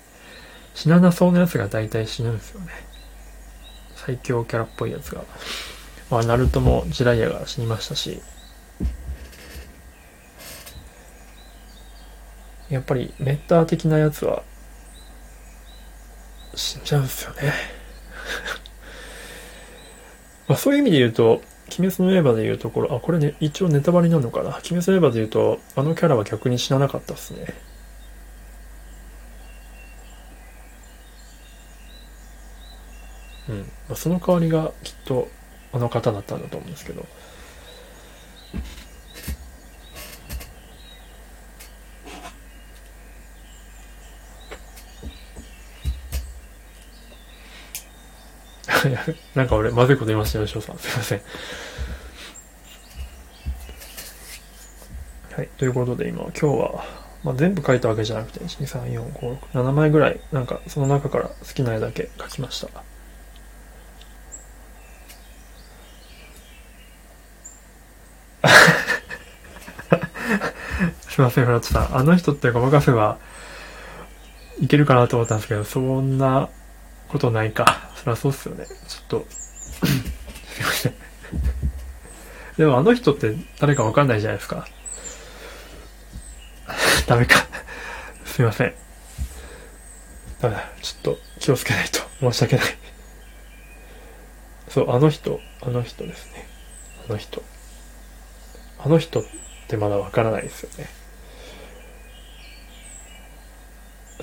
[0.74, 2.68] 死ななそうなやつが大体死ぬんですよね。
[3.95, 5.24] 最強キャラっぽいやつが。
[6.09, 8.22] まあ、ナルトもジライアが死にましたし、
[12.70, 14.43] やっぱりメッター的なやつは
[16.55, 17.53] 死んじゃうんですよね。
[20.47, 21.41] まあそういう意味で言うと、
[21.80, 24.49] 鬼滅の刃でいうところ、あ、これね、一応ネタバレなのかな。
[24.57, 27.53] 鬼滅の刃でいうと、あのキャラは逆に死ななかったっすね。
[33.49, 33.57] うん。
[33.59, 35.28] まあ、その代わりがきっと
[35.74, 37.05] あの方だったんだと思うんですけど。
[49.36, 50.78] なんか俺、まずいこと言いましたよ、翔さん。
[50.78, 51.22] すいません。
[55.34, 55.49] はい。
[55.57, 56.84] ということで今、今日は、
[57.24, 62.68] まあ、全部書いたわけじゃなくて、1、2、3、4、5、6、7枚ぐらい、なんかその中から好きな絵だけ書きました。
[71.09, 71.97] すいません、フラッチさん。
[71.97, 73.18] あの人ってごまかせば
[74.59, 76.49] いけるかなと思ったんですけど、そんな
[77.12, 77.91] ことないか。
[77.95, 78.66] そりゃそうっすよね。
[78.66, 80.93] ちょっとすいません。
[82.57, 84.66] でもあの人って誰かわかんないじゃないですか。
[87.07, 87.45] ダメか。
[88.26, 88.74] すいません。
[90.39, 90.70] ダメだ。
[90.82, 91.99] ちょっと気をつけないと。
[92.32, 92.66] 申し訳ない。
[94.70, 96.47] そう、あの人、あの人ですね。
[97.09, 97.43] あの人。
[98.80, 99.24] あの人っ
[99.68, 100.89] てまだわからないですよね。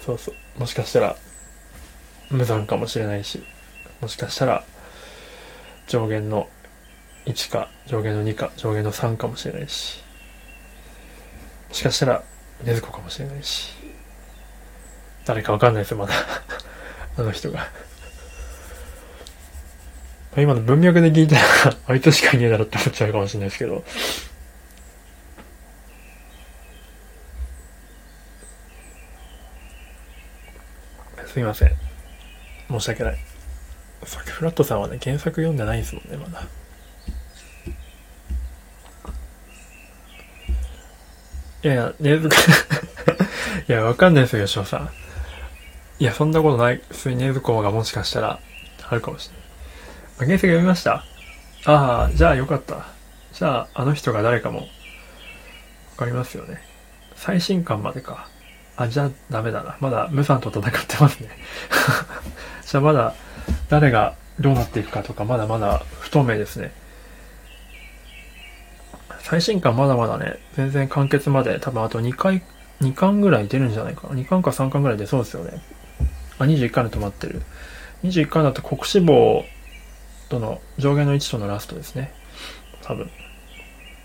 [0.01, 0.61] そうそう。
[0.61, 1.17] もしかしたら、
[2.31, 3.43] 無残かもしれないし、
[4.01, 4.65] もしかしたら、
[5.87, 6.49] 上限の
[7.27, 10.03] 1か、上限の2か、上限の3かもしれないし、
[11.69, 12.23] もしかしたら、
[12.65, 13.73] 禰豆子かもしれないし、
[15.25, 16.15] 誰かわかんないですよ、まだ。
[17.17, 17.69] あの人が。
[20.37, 21.43] 今の文脈で聞いたら、
[21.87, 23.85] あいつしかいねえだろって思っちゃうかもしれないですけど、
[31.27, 31.88] すみません。
[32.69, 33.19] 申し訳ない。
[34.05, 36.43] さっきフラットさんはね、原作読んでないんですもんね、まだ。
[41.65, 42.29] いやいや、ねず
[43.69, 44.91] いや、わかんないですよ、吉尾さん。
[45.99, 46.81] いや、そんなことない。
[46.91, 48.39] 普通にねずこがもしかしたら、
[48.89, 49.41] あるかもしれな
[50.25, 50.27] い。
[50.29, 51.05] 原作読みました？
[51.67, 52.87] ああ、じゃあよかった。
[53.33, 54.67] じゃあ、あの人が誰かも、わ
[55.97, 56.63] かりますよね。
[57.17, 58.29] 最新刊までか。
[58.79, 59.77] あ、じゃあダメだな。
[59.81, 61.31] まだムさんと戦ってますね。
[62.65, 63.15] じゃあまだ
[63.69, 66.73] 誰がどうなっていくかとかまだまだ不透明ですね。
[69.25, 72.41] 最新刊まだまだね、全然完結まで多分あと2回、
[72.81, 74.15] 2巻ぐらい出るんじゃないかな。
[74.15, 75.61] 2巻か3巻ぐらい出そうですよね。
[76.39, 77.43] あ、21巻で止まってる。
[78.05, 79.45] 21巻だと国志望
[80.29, 82.13] との上限の1とのラストですね。
[82.83, 83.11] 多分。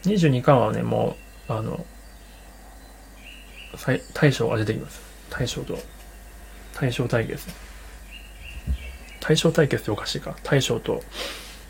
[0.05, 1.15] 22巻はね、も
[1.47, 1.85] う、あの、
[4.13, 5.01] 大将が出てきます。
[5.29, 5.77] 大将と、
[6.79, 7.47] 大将対決。
[9.19, 10.35] 大将対決っておかしいか。
[10.43, 11.01] 大将と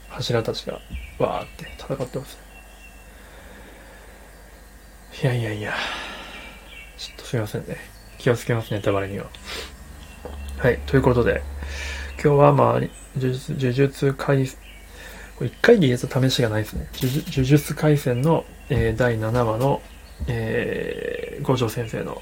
[0.09, 0.79] 柱たちが
[1.19, 2.37] わーって戦ってます。
[5.21, 5.73] いやいやいや。
[6.97, 7.77] ちょっとすいませんね。
[8.17, 9.25] 気をつけますね、ネタバレには。
[10.57, 11.41] はい、ということで、
[12.23, 14.47] 今日はまあ、呪術呪術回、
[15.37, 16.87] これ一回で言えた試しがないですね。
[17.01, 19.81] 呪術回戦の、えー、第7話の
[20.27, 22.21] えー、五条先生の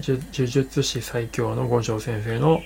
[0.00, 2.60] 呪術師最強の五条先生の、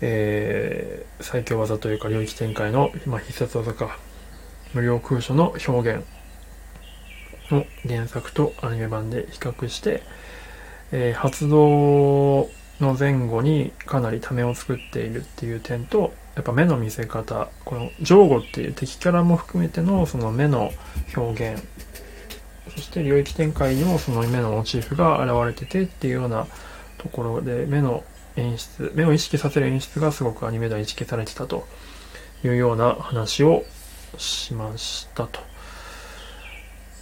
[0.00, 3.98] えー、最強技というか領域展開の、まあ、必殺技か。
[4.72, 6.04] 無料空所の表現。
[7.50, 10.02] の原作とアニメ版で比較して、
[10.92, 12.48] えー、発動
[12.80, 20.72] の前後にかなりためを作っているっていう点とやっぱ目の見せ方このジョーゴっていう敵キャラも含めてのその目の
[21.16, 21.62] 表現
[22.76, 26.46] そして領域展開にもその目のモチーフが現れててっていうような
[26.98, 28.04] ところで目の
[28.36, 31.66] 演出目を意識させる演出がすごくアニメでは意識されてたと
[32.44, 33.64] いうような話を
[34.18, 35.40] しましたと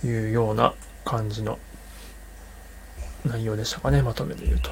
[0.04, 1.58] いうような感じの
[3.24, 4.70] 内容でしたかねまとめで言うと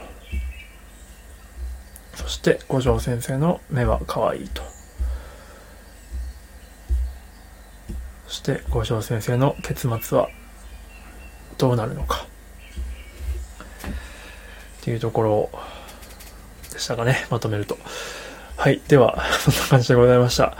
[2.14, 4.62] そして五条先生の目は可愛いと。
[8.26, 10.28] そして五条先生の結末は
[11.61, 12.26] どうなるのか。
[14.80, 15.50] っていうところ
[16.72, 17.26] でしたかね。
[17.28, 17.76] まとめると。
[18.56, 18.80] はい。
[18.88, 20.56] では そんな感じでございました。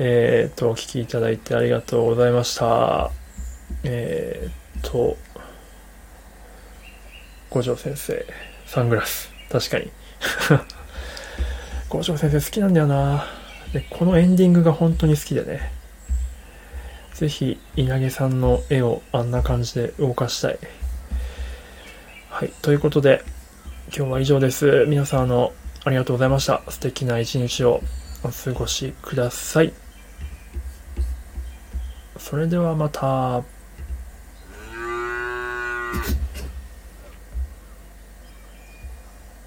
[0.00, 3.12] えっ、とお聴きいただいてありがとうございました。
[3.84, 5.16] えっ、と
[7.50, 8.26] 五条先生
[8.66, 9.30] サングラス。
[9.52, 9.92] 確かに。
[11.88, 13.24] 五条先生好きなんだよな。
[13.72, 15.83] でこのエンディングが本当に好きでね。
[17.14, 20.58] ぜひ稲毛さんの絵をあんな感じで動かしたい。
[22.28, 23.22] はい、ということで
[23.96, 24.84] 今日は以上です。
[24.88, 25.52] 皆さんあの
[25.84, 26.62] ありがとうございました。
[26.68, 27.80] 素敵な一日を
[28.24, 29.72] お過ごしください。
[32.18, 33.44] それではまた。